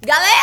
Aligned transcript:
Galera, 0.00 0.37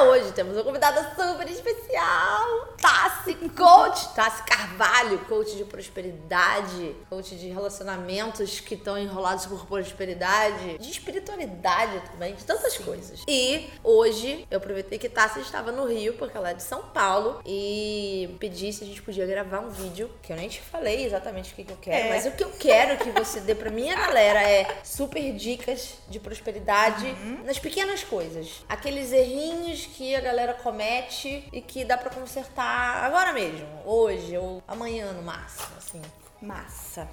hoje 0.00 0.32
temos 0.32 0.54
uma 0.54 0.64
convidada 0.64 1.12
super 1.14 1.48
especial, 1.50 2.68
Tassi 2.80 3.34
Coach, 3.50 4.14
Tassi 4.14 4.42
Carvalho, 4.44 5.18
coach 5.26 5.56
de 5.56 5.64
prosperidade, 5.64 6.96
coach 7.10 7.34
de 7.36 7.48
relacionamentos 7.48 8.60
que 8.60 8.74
estão 8.74 8.96
enrolados 8.96 9.46
por 9.46 9.66
prosperidade, 9.66 10.78
de 10.78 10.90
espiritualidade 10.90 12.00
também, 12.10 12.34
de 12.34 12.44
tantas 12.44 12.74
Sim. 12.74 12.84
coisas. 12.84 13.22
E 13.28 13.68
hoje 13.84 14.46
eu 14.50 14.58
aproveitei 14.58 14.98
que 14.98 15.08
Tassi 15.08 15.40
estava 15.40 15.70
no 15.70 15.86
Rio, 15.86 16.14
porque 16.14 16.36
ela 16.36 16.50
é 16.50 16.54
de 16.54 16.62
São 16.62 16.82
Paulo, 16.82 17.40
e 17.44 18.34
pedi 18.40 18.72
se 18.72 18.84
a 18.84 18.86
gente 18.86 19.02
podia 19.02 19.26
gravar 19.26 19.60
um 19.60 19.70
vídeo, 19.70 20.10
que 20.22 20.32
eu 20.32 20.36
nem 20.36 20.48
te 20.48 20.60
falei 20.60 21.04
exatamente 21.04 21.52
o 21.52 21.56
que, 21.56 21.64
que 21.64 21.72
eu 21.72 21.78
quero, 21.80 22.06
é. 22.06 22.08
mas 22.08 22.26
o 22.26 22.30
que 22.32 22.44
eu 22.44 22.50
quero 22.50 22.96
que 22.98 23.10
você 23.10 23.40
dê 23.40 23.54
pra 23.54 23.70
minha 23.70 23.94
galera 23.94 24.42
é 24.42 24.80
super 24.82 25.32
dicas 25.34 25.94
de 26.08 26.18
prosperidade 26.18 27.06
uhum. 27.06 27.42
nas 27.44 27.58
pequenas 27.58 28.02
coisas. 28.02 28.64
Aquele 28.68 29.02
aqueles 29.02 29.12
errinhos 29.12 29.86
que 29.92 30.16
a 30.16 30.20
galera 30.20 30.54
comete 30.54 31.46
e 31.52 31.60
que 31.60 31.84
dá 31.84 31.98
para 31.98 32.10
consertar 32.10 33.04
agora 33.04 33.32
mesmo, 33.32 33.66
hoje 33.84 34.36
ou 34.38 34.62
amanhã 34.66 35.12
no 35.12 35.22
máximo, 35.22 35.68
assim. 35.76 36.00
Massa. 36.40 37.08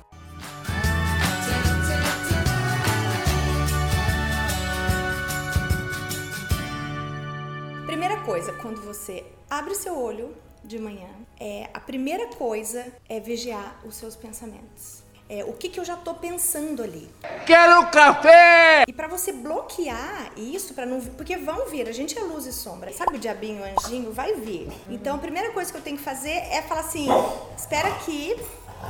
Primeira 7.85 8.21
coisa, 8.21 8.53
quando 8.53 8.81
você 8.81 9.25
abre 9.49 9.75
seu 9.75 9.97
olho 10.01 10.35
de 10.63 10.79
manhã, 10.79 11.09
é 11.39 11.69
a 11.73 11.79
primeira 11.79 12.27
coisa 12.35 12.91
é 13.07 13.19
vigiar 13.19 13.81
os 13.85 13.95
seus 13.95 14.15
pensamentos. 14.15 15.03
É, 15.31 15.43
o 15.43 15.53
que, 15.53 15.69
que 15.69 15.79
eu 15.79 15.85
já 15.85 15.95
tô 15.95 16.15
pensando 16.15 16.81
ali. 16.81 17.07
Quero 17.45 17.85
café! 17.91 18.83
E 18.87 18.91
para 18.91 19.07
você 19.07 19.31
bloquear 19.31 20.31
isso, 20.35 20.73
para 20.73 20.87
não 20.87 20.99
porque 21.01 21.37
vão 21.37 21.69
vir, 21.69 21.87
a 21.87 21.91
gente 21.91 22.17
é 22.17 22.21
luz 22.21 22.47
e 22.47 22.51
sombra. 22.51 22.91
Sabe 22.91 23.15
o 23.17 23.19
diabinho, 23.19 23.61
o 23.61 23.63
anjinho? 23.63 24.11
Vai 24.11 24.33
vir. 24.33 24.67
Então 24.89 25.17
a 25.17 25.19
primeira 25.19 25.51
coisa 25.51 25.71
que 25.71 25.77
eu 25.77 25.83
tenho 25.83 25.97
que 25.97 26.03
fazer 26.03 26.31
é 26.31 26.63
falar 26.63 26.81
assim: 26.81 27.07
espera 27.55 27.89
aqui, 27.89 28.35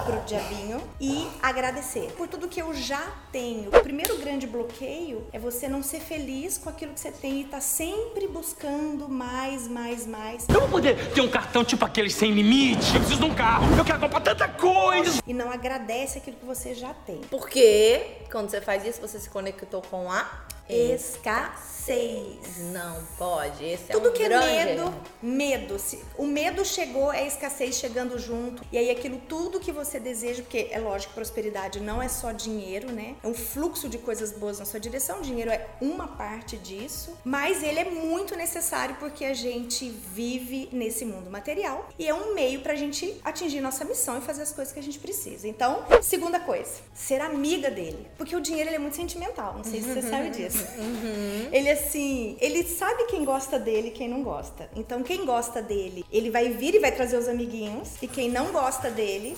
pro 0.05 0.19
diabinho 0.25 0.81
e 0.99 1.27
agradecer 1.41 2.11
por 2.17 2.27
tudo 2.27 2.47
que 2.47 2.61
eu 2.61 2.73
já 2.73 3.11
tenho. 3.31 3.69
O 3.69 3.81
primeiro 3.81 4.17
grande 4.17 4.47
bloqueio 4.47 5.27
é 5.31 5.39
você 5.39 5.67
não 5.67 5.81
ser 5.83 5.99
feliz 5.99 6.57
com 6.57 6.69
aquilo 6.69 6.93
que 6.93 6.99
você 6.99 7.11
tem 7.11 7.41
e 7.41 7.43
tá 7.45 7.59
sempre 7.59 8.27
buscando 8.27 9.07
mais, 9.09 9.67
mais, 9.67 10.05
mais. 10.05 10.45
Eu 10.47 10.61
vou 10.61 10.69
poder 10.69 11.11
ter 11.13 11.21
um 11.21 11.29
cartão 11.29 11.63
tipo 11.63 11.83
aquele 11.85 12.09
sem 12.09 12.31
limite. 12.31 12.93
Eu 12.93 12.99
preciso 13.01 13.19
de 13.19 13.25
um 13.25 13.35
carro. 13.35 13.65
Eu 13.77 13.85
quero 13.85 13.99
comprar 13.99 14.21
tanta 14.21 14.47
coisa. 14.47 15.21
E 15.25 15.33
não 15.33 15.51
agradece 15.51 16.19
aquilo 16.19 16.37
que 16.37 16.45
você 16.45 16.73
já 16.73 16.93
tem. 16.93 17.21
Porque 17.29 18.23
quando 18.31 18.49
você 18.49 18.61
faz 18.61 18.85
isso, 18.85 19.01
você 19.01 19.19
se 19.19 19.29
conectou 19.29 19.81
com 19.81 20.11
a 20.11 20.48
escassez. 20.69 22.57
Não 22.71 23.03
pode. 23.17 23.65
Esse 23.65 23.85
é 23.89 23.93
Tudo 23.93 24.07
é 24.07 24.11
um 24.11 24.13
que 24.13 24.23
grande 24.23 24.47
é 24.47 24.65
medo, 24.65 24.93
medo. 25.21 25.79
Se, 25.79 26.03
o 26.17 26.25
medo 26.25 26.63
chegou, 26.63 27.11
é 27.11 27.21
a 27.21 27.25
escassez 27.25 27.75
chegando 27.75 28.19
junto. 28.19 28.61
E 28.71 28.77
aí 28.77 28.91
aquilo 28.91 29.17
tudo 29.27 29.59
que 29.59 29.71
você 29.71 29.99
deseja, 29.99 30.43
porque 30.43 30.67
é 30.71 30.79
lógico, 30.79 31.13
prosperidade 31.13 31.79
não 31.79 32.01
é 32.01 32.07
só 32.07 32.31
dinheiro, 32.31 32.91
né? 32.91 33.15
É 33.23 33.27
um 33.27 33.33
fluxo 33.33 33.89
de 33.89 33.97
coisas 33.97 34.31
boas 34.31 34.59
na 34.59 34.65
sua 34.65 34.79
direção. 34.79 35.19
O 35.19 35.21
dinheiro 35.21 35.49
é 35.49 35.67
uma 35.81 36.07
parte 36.07 36.57
disso, 36.57 37.17
mas 37.23 37.63
ele 37.63 37.79
é 37.79 37.85
muito 37.85 38.35
necessário 38.35 38.95
porque 38.99 39.25
a 39.25 39.33
gente 39.33 39.89
vive 39.89 40.69
nesse 40.71 41.05
mundo 41.05 41.29
material 41.29 41.89
e 41.97 42.07
é 42.07 42.13
um 42.13 42.35
meio 42.35 42.61
pra 42.61 42.75
gente 42.75 43.19
atingir 43.23 43.61
nossa 43.61 43.83
missão 43.83 44.19
e 44.19 44.21
fazer 44.21 44.43
as 44.43 44.51
coisas 44.51 44.73
que 44.73 44.79
a 44.79 44.83
gente 44.83 44.99
precisa. 44.99 45.47
Então, 45.47 45.83
segunda 46.03 46.39
coisa, 46.39 46.69
ser 46.93 47.21
amiga 47.21 47.71
dele. 47.71 48.07
Porque 48.17 48.35
o 48.35 48.41
dinheiro 48.41 48.69
ele 48.69 48.75
é 48.75 48.79
muito 48.79 48.95
sentimental, 48.95 49.55
não 49.55 49.63
sei 49.63 49.81
se 49.81 49.93
você 49.93 50.01
sabe 50.01 50.29
disso. 50.37 50.58
Uhum. 50.77 51.49
Ele 51.51 51.69
assim, 51.69 52.37
ele 52.39 52.63
sabe 52.63 53.05
quem 53.05 53.23
gosta 53.23 53.59
dele 53.59 53.89
e 53.89 53.91
quem 53.91 54.07
não 54.07 54.23
gosta. 54.23 54.69
Então 54.75 55.03
quem 55.03 55.25
gosta 55.25 55.61
dele, 55.61 56.05
ele 56.11 56.29
vai 56.29 56.49
vir 56.49 56.75
e 56.75 56.79
vai 56.79 56.91
trazer 56.91 57.17
os 57.17 57.27
amiguinhos. 57.27 57.95
E 58.01 58.07
quem 58.07 58.29
não 58.29 58.51
gosta 58.51 58.89
dele, 58.89 59.35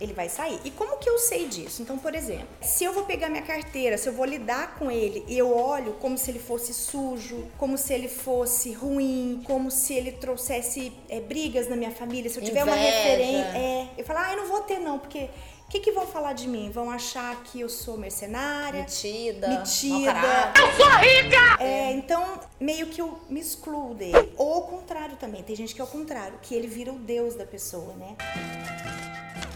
ele 0.00 0.12
vai 0.12 0.28
sair. 0.28 0.58
E 0.64 0.70
como 0.70 0.98
que 0.98 1.08
eu 1.08 1.18
sei 1.18 1.48
disso? 1.48 1.82
Então, 1.82 1.98
por 1.98 2.14
exemplo, 2.14 2.46
se 2.62 2.84
eu 2.84 2.92
vou 2.92 3.04
pegar 3.04 3.28
minha 3.28 3.42
carteira, 3.42 3.98
se 3.98 4.08
eu 4.08 4.12
vou 4.12 4.24
lidar 4.24 4.76
com 4.78 4.90
ele 4.90 5.24
e 5.26 5.36
eu 5.36 5.54
olho 5.54 5.94
como 5.94 6.16
se 6.16 6.30
ele 6.30 6.38
fosse 6.38 6.72
sujo, 6.72 7.46
como 7.58 7.76
se 7.76 7.92
ele 7.92 8.08
fosse 8.08 8.72
ruim, 8.72 9.42
como 9.44 9.70
se 9.70 9.94
ele 9.94 10.12
trouxesse 10.12 10.92
é, 11.08 11.20
brigas 11.20 11.68
na 11.68 11.76
minha 11.76 11.90
família, 11.90 12.30
se 12.30 12.38
eu 12.38 12.44
tiver 12.44 12.60
Inveja. 12.62 12.76
uma 12.76 12.84
referência, 12.84 13.58
é, 13.58 13.88
eu 13.98 14.04
falo, 14.04 14.20
ah, 14.20 14.32
eu 14.32 14.36
não 14.38 14.48
vou 14.48 14.60
ter 14.62 14.78
não, 14.78 14.98
porque 14.98 15.28
o 15.68 15.70
que, 15.70 15.80
que 15.80 15.92
vão 15.92 16.06
falar 16.06 16.32
de 16.32 16.48
mim? 16.48 16.70
Vão 16.70 16.90
achar 16.90 17.42
que 17.42 17.60
eu 17.60 17.68
sou 17.68 17.98
mercenária? 17.98 18.80
Metida. 18.80 19.48
Metida. 19.48 20.52
Eu 20.56 20.72
sou 20.72 20.90
rica! 20.96 21.62
É, 21.62 21.92
então, 21.92 22.40
meio 22.58 22.86
que 22.86 23.02
eu 23.02 23.20
me 23.28 23.38
excluo 23.38 23.94
dele. 23.94 24.32
Ou 24.38 24.54
ao 24.54 24.62
contrário 24.62 25.16
também. 25.16 25.42
Tem 25.42 25.54
gente 25.54 25.74
que 25.74 25.80
é 25.82 25.84
o 25.84 25.86
contrário, 25.86 26.38
que 26.40 26.54
ele 26.54 26.66
vira 26.66 26.90
o 26.90 26.98
Deus 26.98 27.34
da 27.34 27.44
pessoa, 27.44 27.92
né? 27.96 28.16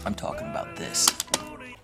I'm 0.05 0.13
talking 0.13 0.45
about 0.45 0.75
this. 0.75 1.07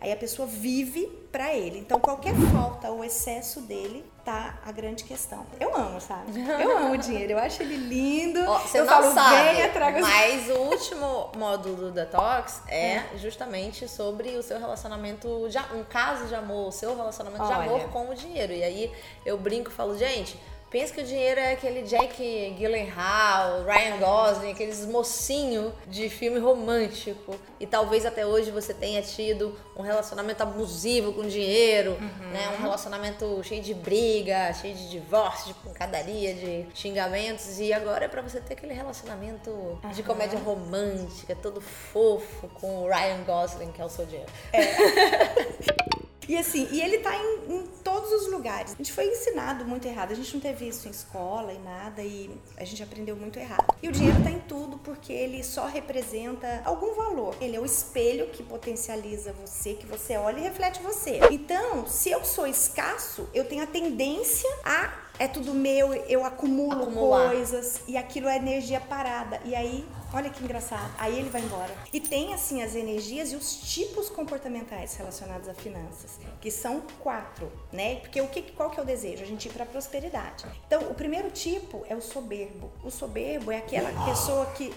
Aí 0.02 0.12
a 0.14 0.16
pessoa 0.16 0.48
vive 0.48 1.08
para 1.30 1.54
ele. 1.54 1.80
Então 1.80 2.00
qualquer 2.00 2.34
falta 2.54 2.90
ou 2.90 3.04
excesso 3.04 3.62
dele 3.62 4.06
tá 4.24 4.58
a 4.66 4.72
grande 4.72 5.04
questão. 5.04 5.46
Eu 5.60 5.76
amo, 5.76 6.00
sabe? 6.00 6.40
Eu 6.40 6.78
amo 6.78 6.94
o 6.94 6.98
dinheiro, 6.98 7.34
eu 7.34 7.38
acho 7.38 7.62
ele 7.62 7.76
lindo. 7.76 8.40
Ó, 8.48 8.60
você 8.60 8.80
eu 8.80 8.86
não 8.86 8.94
falo, 8.94 9.14
sabe, 9.14 9.54
venha, 9.54 9.70
traga 9.70 10.00
mas 10.00 10.50
o 10.50 10.54
último 10.54 11.32
módulo 11.38 11.76
do 11.76 11.92
Detox 11.92 12.62
é, 12.68 12.96
é, 12.96 13.10
justamente 13.18 13.88
sobre 13.90 14.38
o 14.38 14.44
seu 14.44 14.58
relacionamento, 14.58 15.48
de, 15.50 15.58
um 15.76 15.84
caso 15.84 16.28
de 16.28 16.36
amor, 16.36 16.70
o 16.70 16.72
seu 16.72 16.96
relacionamento 16.96 17.44
Olha. 17.44 17.56
de 17.56 17.62
amor 17.62 17.90
com 17.90 18.10
o 18.10 18.16
dinheiro. 18.16 18.54
E 18.54 18.64
aí 18.64 18.92
eu 19.26 19.38
brinco 19.38 19.70
e 19.70 19.74
falo, 19.74 19.98
gente, 19.98 20.40
Pensa 20.70 20.94
que 20.94 21.02
o 21.02 21.04
dinheiro 21.04 21.40
é 21.40 21.54
aquele 21.54 21.82
Jack 21.82 22.16
Gyllenhaal, 22.58 23.64
Ryan 23.64 23.98
Gosling, 23.98 24.52
aqueles 24.52 24.86
mocinho 24.86 25.74
de 25.88 26.10
filme 26.10 26.40
romântico. 26.40 27.36
E 27.60 27.66
talvez 27.66 28.06
até 28.06 28.26
hoje 28.26 28.52
você 28.52 28.72
tenha 28.72 29.02
tido 29.02 29.58
um 29.76 29.82
relacionamento 29.82 30.44
abusivo 30.44 31.14
com 31.14 31.28
dinheiro, 31.28 31.92
uhum. 31.94 32.30
né? 32.32 32.50
Um 32.58 32.62
relacionamento 32.62 33.42
cheio 33.44 33.64
de 33.64 33.74
briga, 33.74 34.54
cheio 34.54 34.76
de 34.76 34.90
divórcio, 34.90 35.48
de 35.48 35.54
pancadaria, 35.56 36.36
de 36.36 36.68
xingamentos. 36.76 37.60
E 37.60 37.74
agora 37.74 38.06
é 38.06 38.08
pra 38.08 38.22
você 38.22 38.40
ter 38.40 38.54
aquele 38.54 38.74
relacionamento 38.74 39.50
uhum. 39.50 39.90
de 39.92 40.04
comédia 40.04 40.38
romântica, 40.38 41.36
todo 41.36 41.60
fofo, 41.60 42.48
com 42.50 42.84
o 42.84 42.88
Ryan 42.88 43.24
Gosling, 43.26 43.72
que 43.72 43.82
é 43.82 43.86
o 43.86 43.90
seu 43.90 44.06
dinheiro. 44.06 44.32
É. 44.54 45.80
E 46.30 46.38
assim, 46.38 46.68
e 46.72 46.80
ele 46.80 47.00
tá 47.00 47.12
em, 47.18 47.56
em, 47.56 47.68
todos 48.00 48.24
os 48.24 48.32
lugares. 48.32 48.74
A 48.74 48.76
gente 48.78 48.94
foi 48.94 49.06
ensinado 49.08 49.66
muito 49.66 49.88
errado. 49.88 50.12
A 50.12 50.16
gente 50.16 50.34
não 50.34 50.42
teve 50.42 50.68
isso 50.68 50.88
em 50.88 50.92
escola 50.92 51.52
e 51.52 51.60
nada, 51.60 52.02
e 52.02 52.30
a 52.58 52.64
gente 52.64 52.82
aprendeu 52.82 53.16
muito 53.16 53.38
errado. 53.38 53.66
E 53.82 53.90
o 53.90 53.92
dinheiro 53.92 54.22
tá 54.24 54.32
em 54.32 54.40
tudo 54.40 54.78
porque 54.78 55.12
ele 55.12 55.44
só 55.44 55.66
representa 55.66 56.62
algum 56.64 56.96
valor. 56.96 57.36
Ele 57.42 57.56
é 57.56 57.60
o 57.60 57.66
espelho 57.66 58.28
que 58.28 58.42
potencializa 58.42 59.34
você, 59.34 59.74
que 59.74 59.86
você 59.86 60.18
olha 60.18 60.40
e 60.40 60.44
reflete 60.44 60.82
você. 60.82 61.20
Então, 61.32 61.86
se 61.88 62.10
eu 62.10 62.24
sou 62.24 62.48
escasso, 62.48 63.28
eu 63.34 63.46
tenho 63.46 63.64
a 63.64 63.68
tendência 63.68 64.50
a 64.64 65.10
é 65.20 65.28
tudo 65.28 65.54
meu, 65.54 65.94
eu 65.94 66.24
acumulo 66.24 66.84
Acumular. 66.84 67.28
coisas 67.32 67.82
e 67.86 67.98
aquilo 67.98 68.30
é 68.30 68.38
energia 68.38 68.80
parada. 68.80 69.42
E 69.44 69.54
aí, 69.54 69.86
olha 70.14 70.30
que 70.30 70.44
engraçado, 70.44 70.92
aí 70.98 71.18
ele 71.18 71.30
vai 71.30 71.42
embora. 71.42 71.74
E 71.94 72.00
tem 72.00 72.34
assim 72.34 72.62
as 72.62 72.76
energias 72.76 73.32
e 73.32 73.36
os 73.36 73.58
tipos 73.74 74.10
comportamentais 74.10 74.96
relacionados 74.96 75.48
a 75.48 75.54
finanças, 75.54 76.20
que 76.42 76.52
são 76.52 76.82
quatro, 77.00 77.52
né? 77.72 77.98
Porque 77.98 78.20
o 78.22 78.28
que 78.28 78.42
qual 78.42 78.70
que 78.70 78.80
é 78.80 78.84
o 78.84 78.86
desejo? 78.86 79.24
A 79.24 79.26
gente 79.26 79.48
ir 79.48 79.52
para 79.52 79.66
prosperidade. 79.66 80.46
Então, 80.68 80.82
o 80.90 80.94
primeiro 80.94 81.30
tipo 81.32 81.86
é 81.88 81.96
o 81.96 82.02
soberbo. 82.02 82.72
O 82.84 82.90
soberbo 82.90 83.52
é 83.52 83.58
aquela 83.58 83.90
pessoa 84.06 84.46
que 84.48 84.74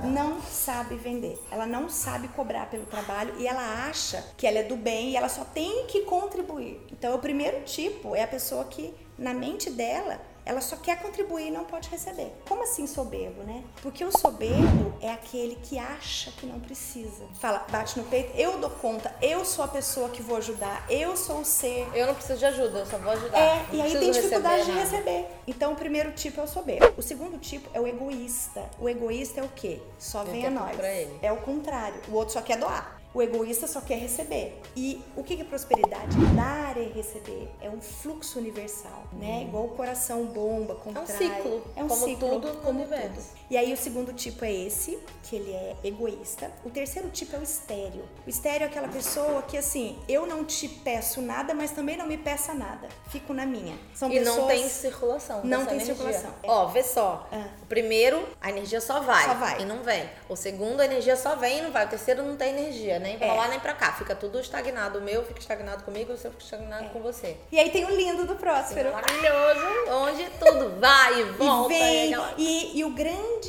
não 0.00 0.40
sabe 0.42 0.96
vender. 0.96 1.38
Ela 1.50 1.66
não 1.66 1.88
sabe 1.88 2.28
cobrar 2.28 2.66
pelo 2.70 2.86
trabalho 2.86 3.34
e 3.38 3.46
ela 3.46 3.88
acha 3.88 4.24
que 4.36 4.46
ela 4.46 4.58
é 4.58 4.62
do 4.62 4.76
bem 4.76 5.10
e 5.10 5.16
ela 5.16 5.28
só 5.28 5.44
tem 5.44 5.86
que 5.86 6.02
contribuir. 6.02 6.80
Então, 6.90 7.14
o 7.14 7.18
primeiro 7.18 7.62
tipo 7.64 8.14
é 8.14 8.22
a 8.22 8.28
pessoa 8.28 8.64
que 8.64 8.94
na 9.20 9.34
mente 9.34 9.70
dela, 9.70 10.18
ela 10.44 10.60
só 10.60 10.76
quer 10.76 11.00
contribuir 11.00 11.48
e 11.48 11.50
não 11.50 11.64
pode 11.64 11.88
receber. 11.88 12.32
Como 12.48 12.62
assim 12.62 12.86
soberbo, 12.86 13.42
né? 13.42 13.62
Porque 13.82 14.04
o 14.04 14.16
soberbo 14.16 14.94
é 15.00 15.10
aquele 15.10 15.56
que 15.56 15.78
acha 15.78 16.30
que 16.32 16.46
não 16.46 16.60
precisa. 16.60 17.24
Fala, 17.38 17.66
bate 17.70 17.98
no 17.98 18.04
peito, 18.04 18.36
eu 18.36 18.58
dou 18.58 18.70
conta, 18.70 19.14
eu 19.20 19.44
sou 19.44 19.64
a 19.64 19.68
pessoa 19.68 20.08
que 20.08 20.22
vou 20.22 20.36
ajudar, 20.36 20.84
eu 20.88 21.16
sou 21.16 21.40
o 21.40 21.44
ser. 21.44 21.86
Eu 21.94 22.06
não 22.06 22.14
preciso 22.14 22.38
de 22.38 22.44
ajuda, 22.46 22.80
eu 22.80 22.86
só 22.86 22.98
vou 22.98 23.12
ajudar. 23.12 23.38
É, 23.38 23.66
não 23.68 23.74
e 23.74 23.82
aí 23.82 23.98
tem 23.98 24.10
dificuldade 24.10 24.64
de 24.64 24.72
receber. 24.72 25.26
Então 25.46 25.72
o 25.72 25.76
primeiro 25.76 26.12
tipo 26.12 26.40
é 26.40 26.44
o 26.44 26.48
soberbo. 26.48 26.94
O 26.96 27.02
segundo 27.02 27.38
tipo 27.38 27.68
é 27.72 27.80
o 27.80 27.86
egoísta. 27.86 28.68
O 28.78 28.88
egoísta 28.88 29.40
é 29.40 29.44
o 29.44 29.48
quê? 29.48 29.80
Só 29.98 30.24
vem 30.24 30.46
a 30.46 30.50
nós. 30.50 30.76
É 31.22 31.32
o 31.32 31.38
contrário. 31.38 32.00
O 32.08 32.14
outro 32.14 32.34
só 32.34 32.42
quer 32.42 32.58
doar. 32.58 32.99
O 33.12 33.20
egoísta 33.20 33.66
só 33.66 33.80
quer 33.80 33.96
receber. 33.98 34.60
E 34.76 35.00
o 35.16 35.24
que 35.24 35.40
é 35.40 35.44
prosperidade? 35.44 36.16
Dar 36.36 36.76
e 36.76 36.84
receber. 36.90 37.48
É 37.60 37.68
um 37.68 37.80
fluxo 37.80 38.38
universal, 38.38 39.02
né? 39.12 39.42
Igual 39.48 39.64
o 39.64 39.68
coração 39.70 40.26
bomba, 40.26 40.76
contrário. 40.76 41.10
É 41.10 41.14
um 41.14 41.16
ciclo, 41.18 41.62
É 41.76 41.84
um 41.84 41.88
como 41.88 42.04
ciclo, 42.04 42.28
tudo 42.30 42.48
no 42.48 42.60
como 42.60 42.78
universo. 42.80 43.30
tudo. 43.32 43.39
E 43.50 43.56
aí 43.56 43.72
o 43.72 43.76
segundo 43.76 44.12
tipo 44.12 44.44
é 44.44 44.52
esse, 44.52 44.96
que 45.24 45.34
ele 45.34 45.52
é 45.52 45.74
egoísta. 45.82 46.50
O 46.64 46.70
terceiro 46.70 47.08
tipo 47.10 47.34
é 47.34 47.38
o 47.40 47.42
estéreo. 47.42 48.04
O 48.24 48.30
estéreo 48.30 48.64
é 48.64 48.66
aquela 48.68 48.86
pessoa 48.86 49.42
que 49.42 49.56
assim, 49.56 49.98
eu 50.08 50.24
não 50.24 50.44
te 50.44 50.68
peço 50.68 51.20
nada, 51.20 51.52
mas 51.52 51.72
também 51.72 51.96
não 51.96 52.06
me 52.06 52.16
peça 52.16 52.54
nada. 52.54 52.88
Fico 53.08 53.32
na 53.34 53.44
minha. 53.44 53.76
São 53.92 54.08
E 54.10 54.18
pessoas 54.20 54.36
não 54.36 54.46
tem 54.46 54.68
circulação. 54.68 55.40
Não 55.44 55.64
tem 55.66 55.74
energia. 55.76 55.94
circulação. 55.96 56.34
Ó, 56.44 56.66
vê 56.68 56.82
só. 56.84 57.26
Ah. 57.32 57.48
O 57.62 57.66
primeiro, 57.66 58.24
a 58.40 58.50
energia 58.50 58.80
só 58.80 59.00
vai, 59.00 59.24
Só 59.24 59.34
vai. 59.34 59.60
e 59.62 59.64
não 59.64 59.82
vem. 59.82 60.08
O 60.28 60.36
segundo, 60.36 60.80
a 60.80 60.84
energia 60.84 61.16
só 61.16 61.34
vem 61.34 61.58
e 61.58 61.62
não 61.62 61.72
vai. 61.72 61.86
O 61.86 61.88
terceiro 61.88 62.22
não 62.22 62.36
tem 62.36 62.50
energia, 62.50 63.00
nem 63.00 63.18
pra 63.18 63.26
É. 63.26 63.32
lá 63.32 63.48
nem 63.48 63.58
pra 63.58 63.74
cá. 63.74 63.92
Fica 63.94 64.14
tudo 64.14 64.38
estagnado. 64.38 65.00
O 65.00 65.02
meu 65.02 65.24
fica 65.24 65.40
estagnado 65.40 65.82
comigo, 65.82 66.12
o 66.12 66.16
seu 66.16 66.30
fica 66.30 66.44
estagnado 66.44 66.84
É. 66.84 66.88
com 66.90 67.00
você. 67.00 67.36
E 67.50 67.58
aí 67.58 67.70
tem 67.70 67.84
o 67.84 67.90
lindo 67.90 68.26
do 68.26 68.36
próspero. 68.36 68.92
Maravilhoso. 68.92 69.90
Onde 69.90 70.24
tudo 70.38 70.78
vai 70.80 71.20
e 71.20 71.24
volta. 71.32 71.74
e 71.74 71.78
vem. 71.78 72.14
aquela- 72.14 72.34
E, 72.38 72.78
e 72.78 72.84
o 72.84 72.90
grande 72.90 73.39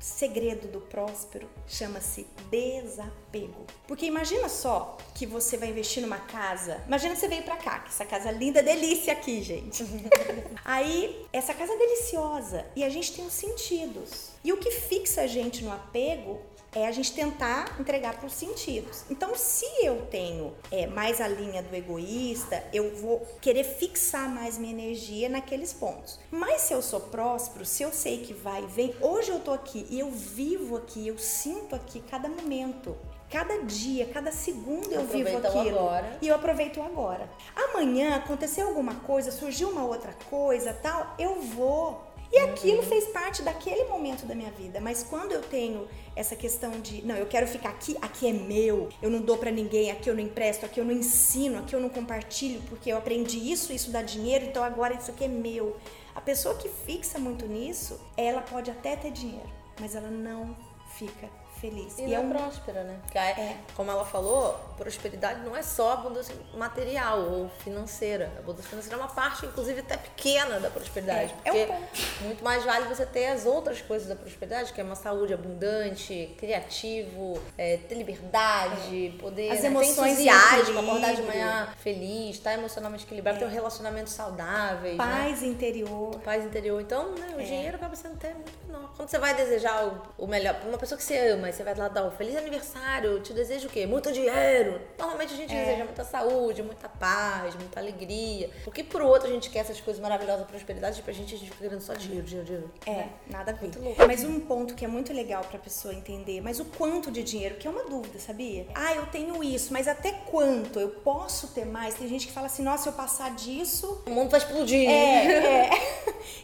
segredo 0.00 0.66
do 0.68 0.80
próspero 0.80 1.48
chama-se 1.68 2.26
desapego. 2.50 3.66
Porque 3.86 4.06
imagina 4.06 4.48
só 4.48 4.96
que 5.14 5.26
você 5.26 5.56
vai 5.56 5.68
investir 5.68 6.02
numa 6.02 6.18
casa. 6.18 6.82
Imagina 6.86 7.14
que 7.14 7.20
você 7.20 7.28
veio 7.28 7.42
pra 7.42 7.56
cá, 7.56 7.80
que 7.80 7.90
essa 7.90 8.04
casa 8.04 8.30
linda, 8.30 8.62
delícia 8.62 9.12
aqui, 9.12 9.42
gente. 9.42 9.84
Aí, 10.64 11.26
essa 11.32 11.52
casa 11.52 11.74
é 11.74 11.76
deliciosa 11.76 12.66
e 12.74 12.82
a 12.82 12.88
gente 12.88 13.12
tem 13.12 13.26
os 13.26 13.34
sentidos. 13.34 14.30
E 14.42 14.52
o 14.52 14.56
que 14.56 14.70
fixa 14.70 15.22
a 15.22 15.26
gente 15.26 15.62
no 15.62 15.70
apego 15.70 16.40
é 16.74 16.86
a 16.86 16.92
gente 16.92 17.12
tentar 17.12 17.76
entregar 17.80 18.16
para 18.16 18.26
os 18.26 18.34
sentidos. 18.34 19.04
Então, 19.10 19.34
se 19.34 19.66
eu 19.82 20.06
tenho 20.06 20.54
é, 20.70 20.86
mais 20.86 21.20
a 21.20 21.26
linha 21.28 21.62
do 21.62 21.74
egoísta, 21.74 22.62
eu 22.72 22.94
vou 22.96 23.26
querer 23.40 23.64
fixar 23.64 24.28
mais 24.28 24.56
minha 24.56 24.72
energia 24.72 25.28
naqueles 25.28 25.72
pontos. 25.72 26.18
Mas 26.30 26.62
se 26.62 26.72
eu 26.72 26.82
sou 26.82 27.00
próspero, 27.00 27.64
se 27.64 27.82
eu 27.82 27.92
sei 27.92 28.18
que 28.18 28.32
vai 28.32 28.62
e 28.62 28.66
vem, 28.66 28.94
hoje 29.00 29.30
eu 29.30 29.40
tô 29.40 29.52
aqui 29.52 29.86
e 29.90 29.98
eu 29.98 30.10
vivo 30.10 30.76
aqui, 30.76 31.08
eu 31.08 31.18
sinto 31.18 31.74
aqui 31.74 32.00
cada 32.08 32.28
momento. 32.28 32.96
Cada 33.30 33.62
dia, 33.62 34.06
cada 34.06 34.32
segundo 34.32 34.92
eu 34.92 35.06
vivo 35.06 35.36
aquilo. 35.36 35.78
agora. 35.78 36.18
E 36.20 36.26
eu 36.26 36.34
aproveito 36.34 36.82
agora. 36.82 37.30
Amanhã 37.54 38.16
aconteceu 38.16 38.66
alguma 38.66 38.96
coisa, 38.96 39.30
surgiu 39.30 39.70
uma 39.70 39.84
outra 39.84 40.12
coisa, 40.28 40.74
tal, 40.74 41.14
eu 41.16 41.40
vou. 41.40 42.09
E 42.32 42.38
aquilo 42.38 42.82
fez 42.82 43.06
parte 43.08 43.42
daquele 43.42 43.84
momento 43.84 44.24
da 44.24 44.36
minha 44.36 44.50
vida. 44.52 44.80
Mas 44.80 45.02
quando 45.02 45.32
eu 45.32 45.42
tenho 45.42 45.88
essa 46.14 46.36
questão 46.36 46.70
de, 46.80 47.04
não, 47.04 47.16
eu 47.16 47.26
quero 47.26 47.46
ficar 47.46 47.70
aqui, 47.70 47.96
aqui 48.00 48.28
é 48.28 48.32
meu, 48.32 48.88
eu 49.02 49.10
não 49.10 49.20
dou 49.20 49.36
pra 49.36 49.50
ninguém, 49.50 49.90
aqui 49.90 50.08
eu 50.08 50.14
não 50.14 50.22
empresto, 50.22 50.64
aqui 50.64 50.78
eu 50.78 50.84
não 50.84 50.92
ensino, 50.92 51.58
aqui 51.58 51.74
eu 51.74 51.80
não 51.80 51.88
compartilho, 51.88 52.62
porque 52.68 52.92
eu 52.92 52.98
aprendi 52.98 53.50
isso, 53.50 53.72
isso 53.72 53.90
dá 53.90 54.02
dinheiro, 54.02 54.44
então 54.44 54.62
agora 54.62 54.94
isso 54.94 55.10
aqui 55.10 55.24
é 55.24 55.28
meu. 55.28 55.76
A 56.14 56.20
pessoa 56.20 56.54
que 56.54 56.68
fixa 56.68 57.18
muito 57.18 57.46
nisso, 57.46 58.00
ela 58.16 58.42
pode 58.42 58.70
até 58.70 58.94
ter 58.94 59.10
dinheiro, 59.10 59.50
mas 59.80 59.96
ela 59.96 60.10
não 60.10 60.56
fica 60.96 61.28
feliz. 61.60 61.98
E, 61.98 62.02
é 62.02 62.06
não 62.06 62.14
é 62.14 62.20
um 62.20 62.30
próspera, 62.30 62.82
né? 62.84 62.96
Porque, 63.02 63.18
é, 63.18 63.56
como 63.76 63.90
ela 63.90 64.04
falou, 64.04 64.58
prosperidade 64.76 65.40
não 65.44 65.56
é 65.56 65.62
só 65.62 65.92
abundância 65.92 66.34
material 66.54 67.20
ou 67.20 67.48
financeira. 67.62 68.32
A 68.36 68.38
abundância 68.38 68.70
financeira 68.70 68.96
é 68.96 69.00
uma 69.00 69.08
parte, 69.08 69.46
inclusive, 69.46 69.80
até 69.80 69.96
pequena 69.96 70.58
da 70.58 70.70
prosperidade. 70.70 71.34
É, 71.44 71.48
é 71.48 71.52
um 71.52 71.56
porque 71.56 71.72
ponto. 71.72 72.24
muito 72.24 72.44
mais 72.44 72.64
vale 72.64 72.88
você 72.88 73.04
ter 73.04 73.26
as 73.26 73.46
outras 73.46 73.80
coisas 73.82 74.08
da 74.08 74.16
prosperidade, 74.16 74.72
que 74.72 74.80
é 74.80 74.84
uma 74.84 74.94
saúde 74.94 75.34
abundante, 75.34 76.34
criativo, 76.38 77.40
é, 77.58 77.76
ter 77.76 77.94
liberdade, 77.94 79.14
poder 79.20 79.50
As 79.50 79.60
né, 79.60 79.66
emoções 79.66 80.16
ter 80.16 80.24
entusiasmo, 80.24 80.78
acordar 80.80 81.14
de 81.14 81.22
manhã 81.22 81.68
feliz, 81.78 82.36
estar 82.36 82.54
emocionalmente 82.54 83.04
equilibrado, 83.04 83.38
ter 83.38 83.44
um 83.44 83.48
relacionamento 83.50 84.10
saudável. 84.10 84.92
Né? 84.92 84.96
paz 84.96 85.42
interior. 85.42 86.18
paz 86.20 86.44
interior. 86.44 86.80
Então, 86.80 87.10
né, 87.14 87.34
É. 87.36 87.42
o 87.42 87.44
dinheiro 87.44 87.76
acaba 87.76 87.94
sendo 87.94 88.14
até 88.14 88.32
muito 88.32 88.69
menor. 88.70 88.90
Quando 88.96 89.08
você 89.08 89.18
vai 89.18 89.34
desejar 89.34 89.86
o, 90.18 90.24
o 90.24 90.26
melhor 90.26 90.54
pra 90.54 90.68
uma 90.68 90.78
pessoa 90.78 90.96
que 90.98 91.04
você 91.04 91.16
ama, 91.30 91.48
e 91.48 91.52
você 91.52 91.62
vai 91.62 91.74
lá 91.74 91.88
dar 91.88 92.04
um 92.04 92.10
feliz 92.10 92.36
aniversário, 92.36 93.20
te 93.20 93.32
deseja 93.32 93.66
o 93.66 93.70
quê? 93.70 93.86
Muito 93.86 94.12
dinheiro. 94.12 94.80
Normalmente 94.98 95.34
a 95.34 95.36
gente 95.36 95.54
É. 95.54 95.64
deseja 95.64 95.84
muita 95.84 96.04
saúde, 96.04 96.62
muita 96.62 96.88
paz, 96.88 97.54
muita 97.54 97.80
alegria. 97.80 98.50
Porque 98.64 98.82
pro 98.84 99.06
outro 99.06 99.28
a 99.28 99.32
gente 99.32 99.50
quer 99.50 99.60
essas 99.60 99.80
coisas 99.80 100.00
maravilhosas, 100.00 100.46
prosperidade, 100.46 100.96
tipo, 100.96 101.10
a 101.10 101.12
gente, 101.12 101.34
a 101.34 101.38
gente 101.38 101.50
fica 101.50 101.64
querendo 101.64 101.80
só 101.80 101.94
dinheiro, 101.94 102.24
dinheiro, 102.26 102.46
dinheiro. 102.46 102.70
É, 102.86 103.08
nada 103.30 103.50
a 103.52 103.54
ver. 103.54 103.62
Muito 103.62 103.80
louco. 103.82 104.06
Mas 104.06 104.24
um 104.24 104.40
ponto 104.40 104.74
que 104.74 104.84
é 104.84 104.88
muito 104.88 105.12
legal 105.12 105.42
pra 105.44 105.58
pessoa 105.58 105.92
entender, 105.94 106.40
mas 106.40 106.60
o 106.60 106.64
quanto 106.64 107.10
de 107.10 107.22
dinheiro, 107.22 107.56
que 107.56 107.66
é 107.66 107.70
uma 107.70 107.84
dúvida, 107.84 108.18
sabia? 108.18 108.66
Ah, 108.74 108.94
eu 108.94 109.06
tenho 109.06 109.42
isso, 109.42 109.72
mas 109.72 109.88
até 109.88 110.12
quanto? 110.12 110.78
Eu 110.78 110.88
posso 110.90 111.48
ter 111.48 111.64
mais? 111.64 111.94
Tem 111.94 112.06
gente 112.08 112.26
que 112.26 112.32
fala 112.32 112.46
assim, 112.46 112.62
nossa, 112.62 112.84
se 112.84 112.88
eu 112.88 112.92
passar 112.92 113.34
disso. 113.34 114.02
O 114.06 114.10
mundo 114.10 114.30
vai 114.30 114.38
explodir. 114.40 114.88
É, 114.88 115.66
é. 115.66 115.70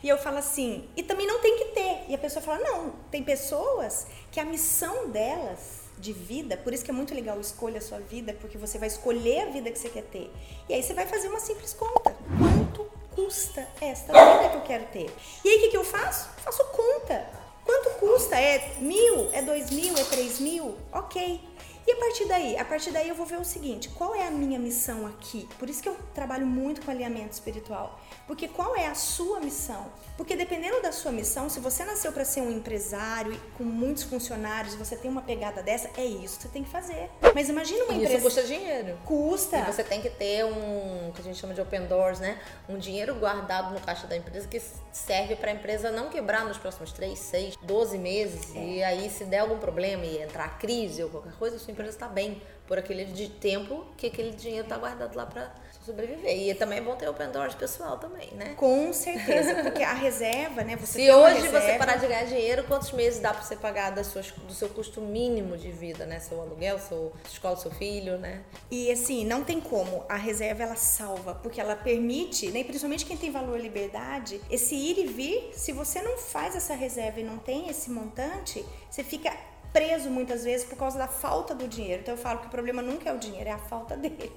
E 0.06 0.08
eu 0.08 0.16
falo 0.16 0.38
assim, 0.38 0.88
e 0.96 1.02
também 1.02 1.26
não 1.26 1.40
tem 1.40 1.58
que 1.58 1.64
ter. 1.64 2.04
E 2.08 2.14
a 2.14 2.18
pessoa 2.18 2.40
fala, 2.40 2.60
não, 2.60 2.90
tem 3.10 3.24
pessoas 3.24 4.06
que 4.30 4.38
a 4.38 4.44
missão 4.44 5.08
delas 5.08 5.80
de 5.98 6.12
vida, 6.12 6.56
por 6.56 6.72
isso 6.72 6.84
que 6.84 6.92
é 6.92 6.94
muito 6.94 7.12
legal 7.12 7.40
escolha 7.40 7.78
a 7.78 7.80
sua 7.80 7.98
vida, 7.98 8.32
porque 8.40 8.56
você 8.56 8.78
vai 8.78 8.86
escolher 8.86 9.40
a 9.40 9.44
vida 9.46 9.68
que 9.68 9.76
você 9.76 9.88
quer 9.88 10.04
ter. 10.04 10.32
E 10.68 10.74
aí 10.74 10.80
você 10.80 10.94
vai 10.94 11.06
fazer 11.06 11.26
uma 11.26 11.40
simples 11.40 11.72
conta. 11.72 12.14
Quanto 12.38 12.88
custa 13.16 13.66
esta 13.80 14.12
vida 14.12 14.50
que 14.50 14.56
eu 14.58 14.60
quero 14.60 14.84
ter? 14.92 15.12
E 15.44 15.48
aí 15.48 15.56
o 15.56 15.60
que, 15.62 15.68
que 15.70 15.76
eu 15.76 15.84
faço? 15.84 16.30
Faço 16.36 16.64
conta. 16.66 17.28
Quanto 17.64 17.98
custa? 17.98 18.40
É 18.40 18.76
mil? 18.78 19.28
É 19.32 19.42
dois 19.42 19.72
mil? 19.72 19.92
É 19.98 20.04
três 20.04 20.38
mil? 20.38 20.76
Ok. 20.92 21.40
E 21.86 21.92
a 21.92 21.96
partir 21.96 22.24
daí? 22.26 22.56
A 22.58 22.64
partir 22.64 22.90
daí 22.90 23.08
eu 23.08 23.14
vou 23.14 23.24
ver 23.26 23.38
o 23.38 23.44
seguinte: 23.44 23.88
qual 23.90 24.14
é 24.14 24.26
a 24.26 24.30
minha 24.30 24.58
missão 24.58 25.06
aqui? 25.06 25.48
Por 25.58 25.70
isso 25.70 25.82
que 25.82 25.88
eu 25.88 25.96
trabalho 26.14 26.44
muito 26.46 26.82
com 26.82 26.90
alinhamento 26.90 27.32
espiritual. 27.32 28.00
Porque 28.26 28.48
qual 28.48 28.74
é 28.74 28.86
a 28.88 28.94
sua 28.94 29.38
missão? 29.40 29.86
Porque 30.16 30.34
dependendo 30.34 30.82
da 30.82 30.90
sua 30.90 31.12
missão, 31.12 31.48
se 31.48 31.60
você 31.60 31.84
nasceu 31.84 32.10
para 32.12 32.24
ser 32.24 32.40
um 32.40 32.50
empresário 32.50 33.32
e 33.32 33.38
com 33.56 33.62
muitos 33.62 34.02
funcionários, 34.02 34.74
você 34.74 34.96
tem 34.96 35.08
uma 35.10 35.22
pegada 35.22 35.62
dessa, 35.62 35.88
é 35.96 36.04
isso 36.04 36.36
que 36.38 36.42
você 36.42 36.48
tem 36.48 36.64
que 36.64 36.70
fazer. 36.70 37.08
Mas 37.34 37.48
imagina 37.48 37.84
uma 37.84 37.92
E 37.92 37.96
isso 37.98 38.04
empresa. 38.06 38.22
custa 38.22 38.42
dinheiro. 38.42 38.98
Custa. 39.04 39.58
E 39.58 39.72
você 39.72 39.84
tem 39.84 40.00
que 40.02 40.10
ter 40.10 40.44
um, 40.44 41.12
que 41.14 41.20
a 41.20 41.24
gente 41.24 41.38
chama 41.38 41.54
de 41.54 41.60
open 41.60 41.86
doors, 41.86 42.18
né? 42.18 42.40
Um 42.68 42.78
dinheiro 42.78 43.14
guardado 43.14 43.72
no 43.72 43.80
caixa 43.80 44.06
da 44.08 44.16
empresa 44.16 44.48
que 44.48 44.60
serve 44.90 45.36
para 45.36 45.50
a 45.52 45.54
empresa 45.54 45.92
não 45.92 46.08
quebrar 46.08 46.44
nos 46.44 46.58
próximos 46.58 46.90
3, 46.92 47.16
6, 47.16 47.56
12 47.62 47.98
meses. 47.98 48.52
E 48.56 48.82
aí, 48.82 49.08
se 49.08 49.24
der 49.24 49.40
algum 49.40 49.58
problema 49.58 50.04
e 50.04 50.20
entrar 50.20 50.58
crise 50.58 51.04
ou 51.04 51.10
qualquer 51.10 51.34
coisa, 51.34 51.58
sua 51.58 51.70
empresa 51.76 51.96
está 51.96 52.08
bem 52.08 52.40
por 52.66 52.78
aquele 52.78 53.04
de 53.04 53.28
tempo 53.28 53.86
que 53.96 54.06
aquele 54.08 54.30
dinheiro 54.32 54.64
está 54.64 54.76
guardado 54.76 55.14
lá 55.14 55.24
para 55.24 55.54
sobreviver. 55.84 56.36
E 56.36 56.52
também 56.56 56.78
é 56.78 56.80
bom 56.80 56.96
ter 56.96 57.08
open 57.08 57.30
doors 57.30 57.54
pessoal 57.54 57.96
também, 57.96 58.28
né? 58.34 58.54
Com 58.56 58.92
certeza, 58.92 59.62
porque 59.62 59.84
a 59.84 59.92
reserva, 59.94 60.64
né? 60.64 60.74
Você 60.74 60.98
Se 61.00 61.12
hoje 61.12 61.42
você 61.42 61.58
reserva- 61.58 61.78
parar 61.78 61.96
de 61.96 62.08
ganhar 62.08 62.24
dinheiro, 62.24 62.64
quantos 62.64 62.90
meses 62.90 63.20
dá 63.20 63.32
pra 63.32 63.40
você 63.42 63.54
pagar 63.54 63.90
das 63.90 64.08
suas, 64.08 64.32
do 64.32 64.52
seu 64.52 64.68
custo 64.70 65.00
mínimo 65.00 65.56
de 65.56 65.70
vida, 65.70 66.04
né? 66.04 66.18
Seu 66.18 66.40
aluguel, 66.40 66.80
seu 66.80 67.12
escola 67.30 67.54
seu 67.56 67.70
filho, 67.70 68.18
né? 68.18 68.42
E 68.68 68.90
assim, 68.90 69.24
não 69.24 69.44
tem 69.44 69.60
como. 69.60 70.04
A 70.08 70.16
reserva 70.16 70.64
ela 70.64 70.74
salva, 70.76 71.36
porque 71.36 71.60
ela 71.60 71.76
permite, 71.76 72.48
né, 72.50 72.64
principalmente 72.64 73.06
quem 73.06 73.16
tem 73.16 73.30
valor 73.30 73.60
liberdade, 73.60 74.40
esse 74.50 74.74
ir 74.74 74.98
e 74.98 75.06
vir. 75.06 75.50
Se 75.52 75.70
você 75.70 76.02
não 76.02 76.18
faz 76.18 76.56
essa 76.56 76.74
reserva 76.74 77.20
e 77.20 77.22
não 77.22 77.38
tem 77.38 77.68
esse 77.68 77.90
montante, 77.90 78.64
você 78.90 79.04
fica 79.04 79.32
preso 79.72 80.10
muitas 80.10 80.44
vezes 80.44 80.66
por 80.66 80.76
causa 80.76 80.98
da 80.98 81.08
falta 81.08 81.54
do 81.54 81.66
dinheiro. 81.68 82.02
Então 82.02 82.14
eu 82.14 82.18
falo 82.18 82.40
que 82.40 82.46
o 82.46 82.50
problema 82.50 82.82
nunca 82.82 83.10
é 83.10 83.12
o 83.12 83.18
dinheiro, 83.18 83.48
é 83.48 83.52
a 83.52 83.58
falta 83.58 83.96
dele. 83.96 84.32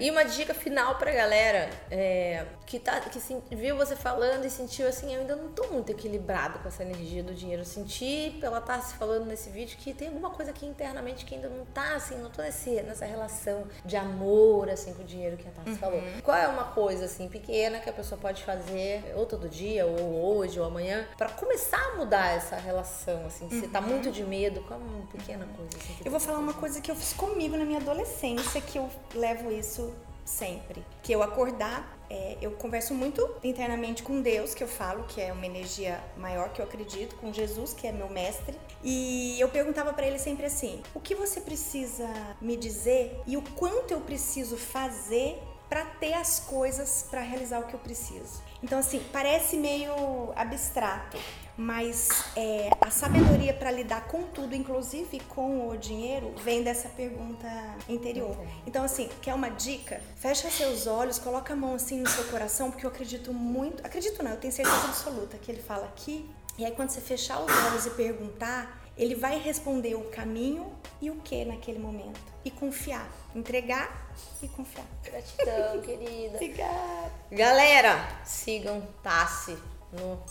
E 0.00 0.10
uma 0.10 0.24
dica 0.24 0.52
final 0.54 0.96
pra 0.96 1.12
galera 1.12 1.70
é, 1.90 2.44
que, 2.66 2.78
tá, 2.78 3.00
que 3.00 3.20
se- 3.20 3.40
viu 3.50 3.76
você 3.76 3.94
falando 3.96 4.44
e 4.44 4.50
sentiu 4.50 4.86
assim, 4.88 5.14
eu 5.14 5.20
ainda 5.20 5.36
não 5.36 5.48
tô 5.52 5.66
muito 5.68 5.90
equilibrado 5.90 6.58
com 6.58 6.68
essa 6.68 6.82
energia 6.82 7.22
do 7.22 7.32
dinheiro. 7.34 7.62
Eu 7.62 7.66
senti 7.66 8.36
pela 8.40 8.60
Tassi 8.60 8.94
falando 8.96 9.26
nesse 9.26 9.50
vídeo 9.50 9.76
que 9.78 9.94
tem 9.94 10.08
alguma 10.08 10.30
coisa 10.30 10.50
aqui 10.50 10.66
internamente 10.66 11.24
que 11.24 11.34
ainda 11.34 11.48
não 11.48 11.64
tá 11.66 11.94
assim, 11.94 12.16
não 12.18 12.30
tô 12.30 12.42
nesse, 12.42 12.70
nessa 12.82 13.04
relação 13.04 13.64
de 13.84 13.96
amor 13.96 14.68
assim 14.70 14.92
com 14.94 15.02
o 15.02 15.04
dinheiro 15.06 15.36
que 15.36 15.46
a 15.48 15.50
Tassi 15.52 15.76
falou. 15.78 16.02
Qual 16.22 16.36
é 16.36 16.46
uma 16.48 16.64
coisa 16.64 17.04
assim 17.04 17.28
pequena 17.28 17.78
que 17.80 17.88
a 17.88 17.92
pessoa 17.92 18.20
pode 18.20 18.42
fazer 18.44 19.12
ou 19.16 19.24
todo 19.26 19.48
dia, 19.48 19.86
ou 19.86 20.36
hoje, 20.36 20.58
ou 20.58 20.66
amanhã, 20.66 21.06
pra 21.16 21.28
começar 21.28 21.78
a 21.92 21.96
mudar 21.96 22.34
essa 22.36 22.56
relação, 22.56 23.24
assim, 23.26 23.48
se 23.50 23.68
tá 23.68 23.80
muito 23.80 24.10
de 24.10 24.22
medo, 24.24 24.60
qual 24.62 24.80
é 24.80 24.82
uma 24.82 25.06
pequena 25.06 25.46
coisa 25.56 25.70
assim? 25.76 25.96
Eu 26.04 26.10
vou 26.10 26.20
falar 26.20 26.38
uma 26.38 26.54
coisa 26.54 26.80
que 26.80 26.90
eu 26.90 26.96
fiz 26.96 27.12
comigo 27.12 27.56
na 27.56 27.64
minha 27.64 27.78
adolescência, 27.80 28.60
que 28.60 28.78
eu 28.78 28.90
levo 29.14 29.50
isso 29.52 29.75
sempre. 30.24 30.84
Que 31.02 31.12
eu 31.12 31.22
acordar, 31.22 31.96
é, 32.10 32.36
eu 32.40 32.52
converso 32.52 32.92
muito 32.92 33.28
internamente 33.42 34.02
com 34.02 34.20
Deus, 34.20 34.54
que 34.54 34.62
eu 34.62 34.68
falo 34.68 35.04
que 35.04 35.20
é 35.20 35.32
uma 35.32 35.46
energia 35.46 36.02
maior 36.16 36.52
que 36.52 36.60
eu 36.60 36.64
acredito, 36.64 37.16
com 37.16 37.32
Jesus, 37.32 37.72
que 37.72 37.86
é 37.86 37.92
meu 37.92 38.08
mestre. 38.08 38.58
E 38.82 39.40
eu 39.40 39.48
perguntava 39.48 39.92
pra 39.92 40.06
ele 40.06 40.18
sempre 40.18 40.46
assim: 40.46 40.82
o 40.94 41.00
que 41.00 41.14
você 41.14 41.40
precisa 41.40 42.08
me 42.40 42.56
dizer 42.56 43.20
e 43.26 43.36
o 43.36 43.42
quanto 43.42 43.92
eu 43.92 44.00
preciso 44.00 44.56
fazer 44.56 45.40
para 45.68 45.84
ter 45.84 46.12
as 46.12 46.40
coisas 46.40 47.06
para 47.10 47.20
realizar 47.20 47.60
o 47.60 47.66
que 47.66 47.74
eu 47.74 47.80
preciso. 47.80 48.42
Então, 48.62 48.78
assim, 48.78 49.02
parece 49.12 49.56
meio 49.56 50.32
abstrato, 50.34 51.18
mas 51.56 52.08
é, 52.36 52.70
a 52.80 52.90
sabedoria 52.90 53.54
para 53.54 53.70
lidar 53.70 54.06
com 54.08 54.24
tudo, 54.24 54.54
inclusive 54.54 55.20
com 55.20 55.68
o 55.68 55.76
dinheiro, 55.76 56.34
vem 56.42 56.62
dessa 56.62 56.88
pergunta 56.88 57.48
interior. 57.88 58.36
Então, 58.66 58.84
assim, 58.84 59.08
quer 59.22 59.34
uma 59.34 59.48
dica? 59.48 60.00
Fecha 60.16 60.50
seus 60.50 60.86
olhos, 60.86 61.18
coloca 61.18 61.52
a 61.52 61.56
mão 61.56 61.74
assim 61.74 62.00
no 62.00 62.08
seu 62.08 62.24
coração, 62.24 62.70
porque 62.70 62.84
eu 62.84 62.90
acredito 62.90 63.32
muito, 63.32 63.84
acredito 63.84 64.22
não, 64.22 64.32
eu 64.32 64.36
tenho 64.38 64.52
certeza 64.52 64.84
absoluta 64.84 65.38
que 65.38 65.50
ele 65.50 65.62
fala 65.62 65.86
aqui. 65.86 66.28
E 66.58 66.64
aí, 66.64 66.72
quando 66.72 66.88
você 66.88 67.02
fechar 67.02 67.38
os 67.38 67.52
olhos 67.66 67.84
e 67.84 67.90
perguntar, 67.90 68.85
ele 68.96 69.14
vai 69.14 69.38
responder 69.38 69.94
o 69.94 70.04
caminho 70.04 70.72
e 71.00 71.10
o 71.10 71.16
que 71.16 71.44
naquele 71.44 71.78
momento. 71.78 72.20
E 72.44 72.50
confiar. 72.50 73.08
Entregar 73.34 74.08
e 74.42 74.48
confiar. 74.48 74.86
Gratidão, 75.04 75.80
querida. 75.82 76.36
Obrigada. 76.36 77.12
Galera, 77.30 78.08
sigam 78.24 78.86
Tassi 79.02 79.56
no 79.92 80.22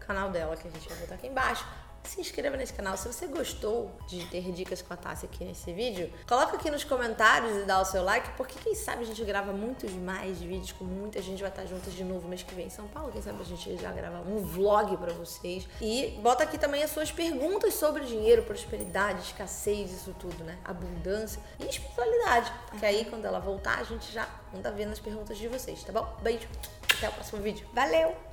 canal 0.00 0.30
dela, 0.30 0.56
que 0.56 0.66
a 0.66 0.70
gente 0.70 0.88
vai 0.88 0.98
botar 0.98 1.14
aqui 1.16 1.26
embaixo. 1.26 1.66
Se 2.04 2.20
inscreva 2.20 2.56
nesse 2.56 2.72
canal. 2.72 2.96
Se 2.96 3.06
você 3.06 3.26
gostou 3.26 3.90
de 4.06 4.26
ter 4.26 4.42
dicas 4.52 4.82
com 4.82 4.92
a 4.92 4.96
Tassi 4.96 5.26
aqui 5.26 5.44
nesse 5.44 5.72
vídeo, 5.72 6.12
coloca 6.26 6.56
aqui 6.56 6.70
nos 6.70 6.84
comentários 6.84 7.56
e 7.56 7.64
dá 7.64 7.80
o 7.80 7.84
seu 7.84 8.02
like, 8.02 8.30
porque 8.36 8.58
quem 8.62 8.74
sabe 8.74 9.02
a 9.02 9.06
gente 9.06 9.24
grava 9.24 9.52
muitos 9.52 9.90
mais 9.92 10.38
vídeos 10.38 10.72
com 10.72 10.84
muita 10.84 11.22
gente, 11.22 11.40
vai 11.40 11.50
estar 11.50 11.64
juntas 11.64 11.92
de 11.94 12.04
novo 12.04 12.28
mês 12.28 12.42
que 12.42 12.54
vem 12.54 12.66
em 12.66 12.70
São 12.70 12.86
Paulo. 12.88 13.12
Quem 13.12 13.22
sabe 13.22 13.40
a 13.40 13.44
gente 13.44 13.76
já 13.78 13.90
grava 13.92 14.28
um 14.28 14.38
vlog 14.38 14.96
pra 14.96 15.12
vocês. 15.14 15.66
E 15.80 16.18
bota 16.22 16.44
aqui 16.44 16.58
também 16.58 16.82
as 16.82 16.90
suas 16.90 17.10
perguntas 17.10 17.74
sobre 17.74 18.04
dinheiro, 18.04 18.42
prosperidade, 18.42 19.22
escassez, 19.22 19.90
isso 19.92 20.14
tudo, 20.18 20.44
né? 20.44 20.58
Abundância 20.64 21.40
e 21.58 21.64
espiritualidade. 21.64 22.52
Porque 22.68 22.84
aí, 22.84 23.04
quando 23.06 23.24
ela 23.24 23.38
voltar, 23.38 23.78
a 23.78 23.84
gente 23.84 24.12
já 24.12 24.28
manda 24.52 24.70
ver 24.70 24.86
nas 24.86 24.98
perguntas 24.98 25.38
de 25.38 25.48
vocês, 25.48 25.82
tá 25.82 25.92
bom? 25.92 26.16
Beijo. 26.20 26.48
Até 26.96 27.08
o 27.08 27.12
próximo 27.12 27.40
vídeo. 27.42 27.66
Valeu! 27.72 28.31